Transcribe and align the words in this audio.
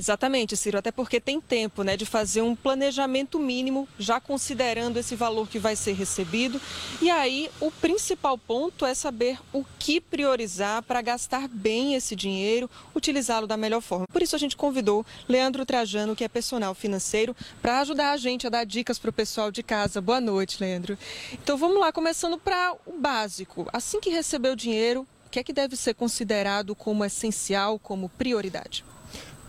Exatamente, 0.00 0.56
Ciro, 0.56 0.78
até 0.78 0.90
porque 0.90 1.20
tem 1.20 1.38
tempo 1.42 1.82
né, 1.82 1.94
de 1.94 2.06
fazer 2.06 2.40
um 2.40 2.56
planejamento 2.56 3.38
mínimo, 3.38 3.86
já 3.98 4.18
considerando 4.18 4.96
esse 4.96 5.14
valor 5.14 5.46
que 5.46 5.58
vai 5.58 5.76
ser 5.76 5.92
recebido. 5.92 6.58
E 7.02 7.10
aí, 7.10 7.50
o 7.60 7.70
principal 7.70 8.38
ponto 8.38 8.86
é 8.86 8.94
saber 8.94 9.38
o 9.52 9.62
que 9.78 10.00
priorizar 10.00 10.82
para 10.84 11.02
gastar 11.02 11.46
bem 11.46 11.96
esse 11.96 12.16
dinheiro, 12.16 12.70
utilizá-lo 12.96 13.46
da 13.46 13.58
melhor 13.58 13.82
forma. 13.82 14.06
Por 14.10 14.22
isso, 14.22 14.34
a 14.34 14.38
gente 14.38 14.56
convidou 14.56 15.04
Leandro 15.28 15.66
Trajano, 15.66 16.16
que 16.16 16.24
é 16.24 16.28
personal 16.28 16.74
financeiro, 16.74 17.36
para 17.60 17.80
ajudar 17.80 18.12
a 18.12 18.16
gente 18.16 18.46
a 18.46 18.50
dar 18.50 18.64
dicas 18.64 18.98
para 18.98 19.10
o 19.10 19.12
pessoal 19.12 19.50
de 19.50 19.62
casa. 19.62 20.00
Boa 20.00 20.18
noite, 20.18 20.56
Leandro. 20.58 20.96
Então, 21.30 21.58
vamos 21.58 21.78
lá, 21.78 21.92
começando 21.92 22.38
para 22.38 22.74
o 22.86 22.98
básico. 22.98 23.68
Assim 23.70 24.00
que 24.00 24.08
receber 24.08 24.48
o 24.48 24.56
dinheiro, 24.56 25.06
o 25.26 25.30
que 25.30 25.38
é 25.38 25.44
que 25.44 25.52
deve 25.52 25.76
ser 25.76 25.92
considerado 25.92 26.74
como 26.74 27.04
essencial, 27.04 27.78
como 27.78 28.08
prioridade? 28.08 28.82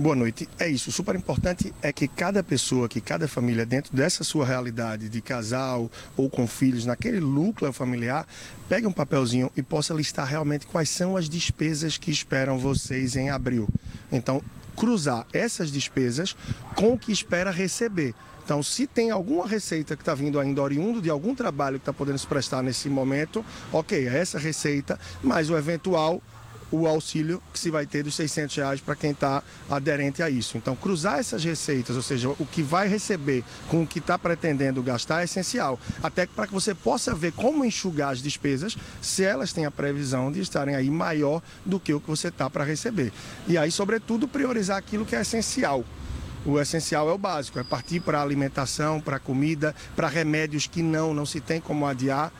Boa 0.00 0.14
noite. 0.14 0.48
É 0.60 0.68
isso. 0.68 0.92
Super 0.92 1.16
importante 1.16 1.74
é 1.82 1.92
que 1.92 2.06
cada 2.06 2.40
pessoa, 2.40 2.88
que 2.88 3.00
cada 3.00 3.26
família, 3.26 3.66
dentro 3.66 3.96
dessa 3.96 4.22
sua 4.22 4.46
realidade 4.46 5.08
de 5.08 5.20
casal 5.20 5.90
ou 6.16 6.30
com 6.30 6.46
filhos, 6.46 6.86
naquele 6.86 7.18
núcleo 7.18 7.72
familiar, 7.72 8.24
pegue 8.68 8.86
um 8.86 8.92
papelzinho 8.92 9.50
e 9.56 9.62
possa 9.62 9.92
listar 9.92 10.24
realmente 10.24 10.68
quais 10.68 10.88
são 10.88 11.16
as 11.16 11.28
despesas 11.28 11.98
que 11.98 12.12
esperam 12.12 12.60
vocês 12.60 13.16
em 13.16 13.28
abril. 13.28 13.68
Então, 14.12 14.40
cruzar 14.76 15.26
essas 15.32 15.68
despesas 15.72 16.36
com 16.76 16.92
o 16.92 16.98
que 16.98 17.10
espera 17.10 17.50
receber. 17.50 18.14
Então, 18.44 18.62
se 18.62 18.86
tem 18.86 19.10
alguma 19.10 19.48
receita 19.48 19.96
que 19.96 20.02
está 20.02 20.14
vindo 20.14 20.38
ainda 20.38 20.62
oriundo 20.62 21.02
de 21.02 21.10
algum 21.10 21.34
trabalho 21.34 21.76
que 21.76 21.82
está 21.82 21.92
podendo 21.92 22.18
se 22.20 22.26
prestar 22.26 22.62
nesse 22.62 22.88
momento, 22.88 23.44
ok, 23.72 24.06
é 24.06 24.16
essa 24.16 24.38
receita, 24.38 24.96
mas 25.24 25.50
o 25.50 25.58
eventual 25.58 26.22
o 26.70 26.86
auxílio 26.86 27.42
que 27.52 27.58
se 27.58 27.70
vai 27.70 27.86
ter 27.86 28.02
dos 28.02 28.14
600 28.14 28.56
reais 28.56 28.80
para 28.80 28.94
quem 28.94 29.10
está 29.10 29.42
aderente 29.70 30.22
a 30.22 30.30
isso. 30.30 30.56
Então, 30.56 30.76
cruzar 30.76 31.18
essas 31.18 31.42
receitas, 31.44 31.96
ou 31.96 32.02
seja, 32.02 32.28
o 32.28 32.46
que 32.46 32.62
vai 32.62 32.88
receber 32.88 33.44
com 33.68 33.82
o 33.82 33.86
que 33.86 33.98
está 33.98 34.18
pretendendo 34.18 34.82
gastar 34.82 35.22
é 35.22 35.24
essencial. 35.24 35.78
Até 36.02 36.26
para 36.26 36.46
que 36.46 36.52
você 36.52 36.74
possa 36.74 37.14
ver 37.14 37.32
como 37.32 37.64
enxugar 37.64 38.12
as 38.12 38.22
despesas, 38.22 38.76
se 39.00 39.24
elas 39.24 39.52
têm 39.52 39.64
a 39.64 39.70
previsão 39.70 40.30
de 40.30 40.40
estarem 40.40 40.74
aí 40.74 40.90
maior 40.90 41.42
do 41.64 41.80
que 41.80 41.92
o 41.92 42.00
que 42.00 42.08
você 42.08 42.28
está 42.28 42.48
para 42.50 42.64
receber. 42.64 43.12
E 43.46 43.56
aí, 43.56 43.70
sobretudo, 43.70 44.28
priorizar 44.28 44.76
aquilo 44.76 45.06
que 45.06 45.16
é 45.16 45.20
essencial. 45.20 45.84
O 46.46 46.58
essencial 46.58 47.08
é 47.10 47.12
o 47.12 47.18
básico, 47.18 47.58
é 47.58 47.64
partir 47.64 48.00
para 48.00 48.22
alimentação, 48.22 49.00
para 49.00 49.18
comida, 49.18 49.74
para 49.96 50.08
remédios 50.08 50.66
que 50.66 50.82
não, 50.82 51.12
não 51.12 51.26
se 51.26 51.40
tem 51.40 51.60
como 51.60 51.86
adiar 51.86 52.32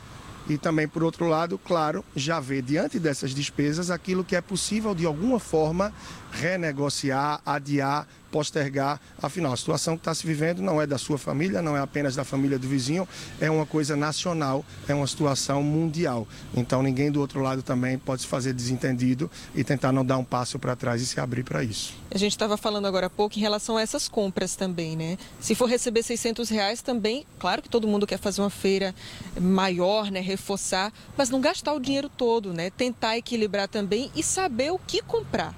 e 0.48 0.56
também, 0.56 0.88
por 0.88 1.02
outro 1.02 1.28
lado, 1.28 1.58
claro, 1.58 2.04
já 2.16 2.40
vê 2.40 2.62
diante 2.62 2.98
dessas 2.98 3.34
despesas 3.34 3.90
aquilo 3.90 4.24
que 4.24 4.34
é 4.34 4.40
possível 4.40 4.94
de 4.94 5.04
alguma 5.04 5.38
forma 5.38 5.92
renegociar, 6.32 7.40
adiar, 7.44 8.06
postergar. 8.30 9.00
Afinal, 9.20 9.52
a 9.52 9.56
situação 9.56 9.96
que 9.96 10.00
está 10.00 10.14
se 10.14 10.26
vivendo 10.26 10.62
não 10.62 10.80
é 10.80 10.86
da 10.86 10.98
sua 10.98 11.18
família, 11.18 11.62
não 11.62 11.76
é 11.76 11.80
apenas 11.80 12.14
da 12.14 12.24
família 12.24 12.58
do 12.58 12.68
vizinho, 12.68 13.06
é 13.40 13.50
uma 13.50 13.66
coisa 13.66 13.96
nacional, 13.96 14.64
é 14.86 14.94
uma 14.94 15.06
situação 15.06 15.62
mundial. 15.62 16.26
Então, 16.54 16.82
ninguém 16.82 17.10
do 17.10 17.20
outro 17.20 17.40
lado 17.40 17.62
também 17.62 17.98
pode 17.98 18.22
se 18.22 18.28
fazer 18.28 18.52
desentendido 18.52 19.30
e 19.54 19.64
tentar 19.64 19.92
não 19.92 20.04
dar 20.04 20.18
um 20.18 20.24
passo 20.24 20.58
para 20.58 20.76
trás 20.76 21.02
e 21.02 21.06
se 21.06 21.20
abrir 21.20 21.44
para 21.44 21.62
isso. 21.62 21.94
A 22.10 22.18
gente 22.18 22.32
estava 22.32 22.56
falando 22.56 22.86
agora 22.86 23.06
há 23.06 23.10
pouco 23.10 23.38
em 23.38 23.42
relação 23.42 23.76
a 23.76 23.82
essas 23.82 24.08
compras 24.08 24.56
também, 24.56 24.96
né? 24.96 25.18
Se 25.40 25.54
for 25.54 25.66
receber 25.66 26.02
600 26.02 26.48
reais 26.48 26.80
também, 26.80 27.26
claro 27.38 27.60
que 27.60 27.68
todo 27.68 27.86
mundo 27.86 28.06
quer 28.06 28.18
fazer 28.18 28.40
uma 28.40 28.50
feira 28.50 28.94
maior, 29.40 30.10
né? 30.10 30.20
Reforçar, 30.20 30.92
mas 31.16 31.30
não 31.30 31.40
gastar 31.40 31.72
o 31.74 31.80
dinheiro 31.80 32.08
todo, 32.08 32.52
né? 32.52 32.70
Tentar 32.70 33.18
equilibrar 33.18 33.68
também 33.68 34.10
e 34.14 34.22
saber 34.22 34.72
o 34.72 34.78
que 34.78 35.02
comprar. 35.02 35.54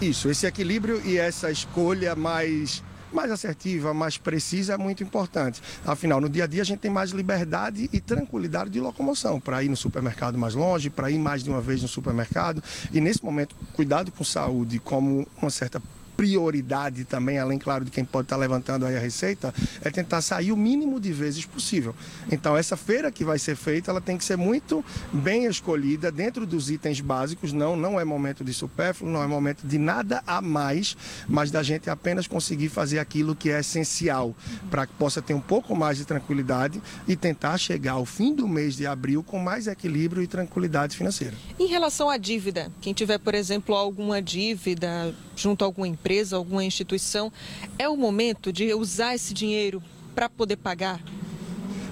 Isso, 0.00 0.28
esse 0.28 0.46
equilíbrio 0.46 1.00
e 1.04 1.16
essa 1.16 1.50
escolha 1.50 2.14
mais 2.14 2.82
mais 3.12 3.30
assertiva, 3.30 3.94
mais 3.94 4.18
precisa 4.18 4.74
é 4.74 4.76
muito 4.76 5.04
importante. 5.04 5.62
Afinal, 5.86 6.20
no 6.20 6.28
dia 6.28 6.44
a 6.44 6.46
dia 6.48 6.62
a 6.62 6.64
gente 6.64 6.80
tem 6.80 6.90
mais 6.90 7.10
liberdade 7.10 7.88
e 7.92 8.00
tranquilidade 8.00 8.70
de 8.70 8.80
locomoção 8.80 9.38
para 9.38 9.62
ir 9.62 9.68
no 9.68 9.76
supermercado 9.76 10.36
mais 10.36 10.56
longe, 10.56 10.90
para 10.90 11.08
ir 11.12 11.18
mais 11.18 11.44
de 11.44 11.48
uma 11.48 11.60
vez 11.60 11.80
no 11.80 11.86
supermercado. 11.86 12.60
E 12.92 13.00
nesse 13.00 13.24
momento, 13.24 13.54
cuidado 13.72 14.10
com 14.10 14.24
saúde 14.24 14.80
como 14.80 15.28
uma 15.40 15.48
certa 15.48 15.80
prioridade 16.16 17.04
também, 17.04 17.38
além, 17.38 17.58
claro, 17.58 17.84
de 17.84 17.90
quem 17.90 18.04
pode 18.04 18.26
estar 18.26 18.36
levantando 18.36 18.86
aí 18.86 18.96
a 18.96 19.00
receita, 19.00 19.54
é 19.82 19.90
tentar 19.90 20.20
sair 20.22 20.52
o 20.52 20.56
mínimo 20.56 21.00
de 21.00 21.12
vezes 21.12 21.44
possível. 21.44 21.94
Então, 22.30 22.56
essa 22.56 22.76
feira 22.76 23.10
que 23.10 23.24
vai 23.24 23.38
ser 23.38 23.56
feita, 23.56 23.90
ela 23.90 24.00
tem 24.00 24.16
que 24.16 24.24
ser 24.24 24.36
muito 24.36 24.84
bem 25.12 25.44
escolhida 25.46 26.10
dentro 26.10 26.46
dos 26.46 26.70
itens 26.70 27.00
básicos. 27.00 27.52
Não, 27.52 27.76
não 27.76 27.98
é 27.98 28.04
momento 28.04 28.44
de 28.44 28.52
supérfluo, 28.52 29.10
não 29.10 29.22
é 29.22 29.26
momento 29.26 29.66
de 29.66 29.78
nada 29.78 30.22
a 30.26 30.40
mais, 30.40 30.96
mas 31.28 31.50
da 31.50 31.62
gente 31.62 31.90
apenas 31.90 32.26
conseguir 32.26 32.68
fazer 32.68 32.98
aquilo 32.98 33.34
que 33.34 33.50
é 33.50 33.60
essencial 33.60 34.34
para 34.70 34.86
que 34.86 34.92
possa 34.94 35.20
ter 35.20 35.34
um 35.34 35.40
pouco 35.40 35.74
mais 35.76 35.98
de 35.98 36.04
tranquilidade 36.04 36.80
e 37.06 37.16
tentar 37.16 37.58
chegar 37.58 37.92
ao 37.92 38.04
fim 38.04 38.34
do 38.34 38.46
mês 38.46 38.76
de 38.76 38.86
abril 38.86 39.22
com 39.22 39.38
mais 39.38 39.66
equilíbrio 39.66 40.22
e 40.22 40.26
tranquilidade 40.26 40.96
financeira. 40.96 41.34
Em 41.58 41.66
relação 41.66 42.08
à 42.08 42.16
dívida, 42.16 42.70
quem 42.80 42.92
tiver, 42.92 43.18
por 43.18 43.34
exemplo, 43.34 43.74
alguma 43.74 44.20
dívida 44.20 45.14
junto 45.36 45.62
a 45.62 45.66
alguma 45.66 45.88
empresa, 45.88 46.36
alguma 46.36 46.64
instituição, 46.64 47.32
é 47.78 47.88
o 47.88 47.96
momento 47.96 48.52
de 48.52 48.72
usar 48.74 49.14
esse 49.14 49.34
dinheiro 49.34 49.82
para 50.14 50.28
poder 50.28 50.56
pagar? 50.56 51.00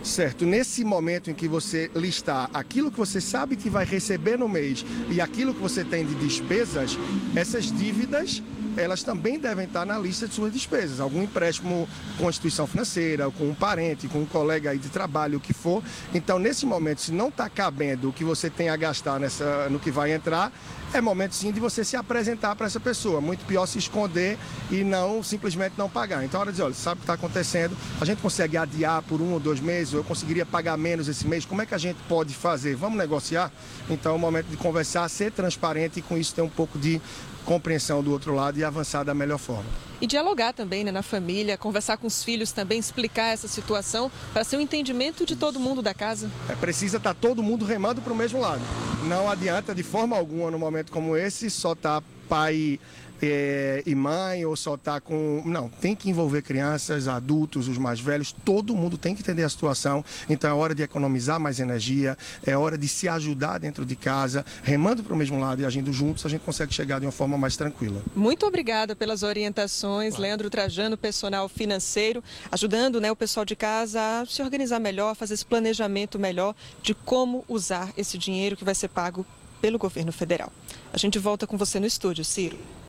Certo, 0.03 0.45
nesse 0.45 0.85
momento 0.85 1.31
em 1.31 1.35
que 1.35 1.47
você 1.47 1.89
listar 1.95 2.51
aquilo 2.53 2.91
que 2.91 2.99
você 2.99 3.21
sabe 3.21 3.55
que 3.55 3.71
vai 3.71 3.85
receber 3.85 4.37
no 4.37 4.49
mês 4.49 4.85
e 5.09 5.21
aquilo 5.21 5.55
que 5.55 5.61
você 5.61 5.85
tem 5.85 6.05
de 6.05 6.15
despesas, 6.17 6.99
essas 7.37 7.71
dívidas 7.71 8.43
elas 8.77 9.03
também 9.03 9.39
devem 9.39 9.65
estar 9.65 9.85
na 9.85 9.99
lista 9.99 10.27
de 10.27 10.35
suas 10.35 10.53
despesas. 10.53 11.01
Algum 11.01 11.23
empréstimo 11.23 11.89
com 12.19 12.29
instituição 12.29 12.67
financeira, 12.67 13.31
com 13.31 13.49
um 13.49 13.55
parente, 13.55 14.09
com 14.09 14.21
um 14.21 14.27
colega 14.27 14.71
aí 14.71 14.79
de 14.79 14.89
trabalho, 14.89 15.39
o 15.39 15.41
que 15.41 15.53
for. 15.53 15.83
Então, 16.15 16.39
nesse 16.39 16.67
momento, 16.67 17.01
se 17.01 17.13
não 17.13 17.29
está 17.29 17.49
cabendo 17.49 18.09
o 18.09 18.13
que 18.13 18.25
você 18.25 18.49
tem 18.49 18.69
a 18.69 18.77
gastar 18.77 19.19
nessa, 19.19 19.69
no 19.69 19.79
que 19.79 19.91
vai 19.91 20.13
entrar, 20.13 20.53
é 20.95 21.01
momento 21.01 21.35
sim 21.35 21.51
de 21.51 21.59
você 21.59 21.85
se 21.85 21.97
apresentar 21.97 22.55
para 22.55 22.67
essa 22.67 22.79
pessoa. 22.79 23.21
Muito 23.21 23.45
pior 23.47 23.67
se 23.67 23.79
esconder 23.79 24.39
e 24.71 24.85
não 24.85 25.23
simplesmente 25.23 25.75
não 25.79 25.89
pagar. 25.89 26.23
Então, 26.25 26.39
a 26.39 26.43
hora 26.43 26.51
de 26.51 26.57
dizer, 26.57 26.65
olha, 26.65 26.75
sabe 26.75 26.97
o 26.97 26.99
que 26.99 27.03
está 27.05 27.15
acontecendo? 27.15 27.77
A 28.01 28.05
gente 28.05 28.21
consegue 28.21 28.57
adiar 28.57 29.03
por 29.03 29.21
um 29.21 29.33
ou 29.33 29.41
dois 29.41 29.61
meses, 29.61 29.95
ou 29.95 30.01
eu 30.01 30.05
conseguiria 30.05 30.45
pagar 30.45 30.77
menos 30.77 31.09
esse 31.09 31.27
mês. 31.27 31.47
Como 31.47 31.63
é 31.63 31.67
que 31.67 31.75
a 31.75 31.79
gente 31.79 31.97
pode 32.09 32.35
fazer? 32.35 32.75
Vamos 32.77 32.99
negociar? 32.99 33.51
Então, 33.89 34.13
é 34.13 34.15
o 34.15 34.19
momento 34.19 34.47
de 34.47 34.57
conversar, 34.57 35.09
ser 35.09 35.33
transparente 35.33 35.99
e 35.99 36.03
com 36.03 36.17
isso 36.17 36.35
ter 36.35 36.43
um 36.43 36.49
pouco 36.49 36.79
de 36.79 37.01
compreensão 37.45 38.03
do 38.03 38.11
outro 38.11 38.35
lado 38.35 38.59
e 38.59 38.65
avançar 38.65 39.05
da 39.05 39.15
melhor 39.15 39.39
forma. 39.39 39.65
E 40.01 40.07
dialogar 40.07 40.53
também 40.53 40.83
né, 40.83 40.91
na 40.91 41.03
família, 41.03 41.57
conversar 41.57 41.97
com 41.97 42.07
os 42.07 42.25
filhos 42.25 42.51
também, 42.51 42.79
explicar 42.79 43.33
essa 43.33 43.47
situação 43.47 44.11
para 44.33 44.43
ser 44.43 44.57
um 44.57 44.61
entendimento 44.61 45.25
de 45.25 45.37
todo 45.37 45.61
mundo 45.61 45.81
da 45.81 45.95
casa. 45.95 46.29
É, 46.49 46.55
precisa 46.57 46.97
estar 46.97 47.15
tá 47.15 47.21
todo 47.21 47.43
mundo 47.43 47.65
remando 47.65 48.01
para 48.01 48.13
o 48.13 48.17
mesmo 48.17 48.41
lado. 48.41 48.63
Não 49.05 49.31
adianta 49.31 49.75
de 49.75 49.83
forma 49.83 50.17
alguma 50.17 50.51
no 50.51 50.59
momento 50.59 50.91
como 50.91 51.17
esse 51.17 51.49
só 51.51 51.73
estar 51.73 52.01
tá 52.01 52.07
pai 52.33 52.81
é, 53.21 53.83
e 53.85 53.95
mãe 53.95 54.47
ou 54.47 54.57
só 54.57 54.75
tá 54.75 54.99
com. 54.99 55.43
Não, 55.45 55.69
tem 55.69 55.95
que 55.95 56.09
envolver 56.09 56.41
crianças, 56.41 57.07
adultos, 57.07 57.69
os 57.69 57.77
mais 57.77 58.01
velhos, 58.01 58.33
todo 58.33 58.75
mundo 58.75 58.97
tem 58.97 59.15
que 59.15 59.21
entender 59.21 59.45
a 59.45 59.49
situação. 59.51 60.03
Então 60.31 60.51
é 60.51 60.55
hora 60.55 60.75
de 60.75 60.83
economizar 60.83 61.39
mais 61.39 61.61
energia, 61.61 62.17
é 62.47 62.57
hora 62.57 62.79
de 62.79 62.89
se 62.89 63.07
ajudar 63.07 63.59
dentro 63.59 63.85
de 63.85 63.95
casa, 63.95 64.47
remando 64.63 65.05
para 65.05 65.13
o 65.13 65.17
mesmo 65.17 65.39
lado 65.39 65.61
e 65.61 65.67
agindo 65.67 65.93
juntos, 65.93 66.25
a 66.25 66.29
gente 66.31 66.41
consegue 66.41 66.73
chegar 66.73 67.01
de 67.01 67.05
uma 67.05 67.13
forma 67.13 67.37
mais 67.37 67.55
tranquila. 67.55 68.03
Muito 68.17 68.47
obrigada 68.47 68.97
pelas 68.97 69.23
orientações, 69.23 70.15
claro. 70.15 70.23
Leandro 70.23 70.49
Trajano, 70.49 70.97
personal 70.97 71.51
financeiro, 71.51 72.25
ajudando 72.51 72.99
né, 72.99 73.13
o 73.13 73.17
pessoal 73.17 73.45
de 73.45 73.55
casa 73.55 74.23
a 74.23 74.27
se 74.27 74.41
organizar 74.41 74.81
melhor, 74.81 75.15
fazer 75.15 75.35
esse 75.35 75.45
planejamento 75.45 76.19
melhor 76.19 76.55
de 76.83 76.95
como 76.95 77.45
usar 77.47 77.93
esse 77.95 78.17
dinheiro 78.17 78.57
que 78.57 78.65
vai 78.65 78.75
ser 78.75 78.89
pago 78.89 79.27
pelo 79.63 79.79
governo 79.79 80.13
federal. 80.13 80.53
A 80.93 80.99
gente 80.99 81.21
volta 81.21 81.47
com 81.47 81.57
você 81.57 81.79
no 81.79 81.87
estúdio, 81.87 82.25
Ciro. 82.25 82.59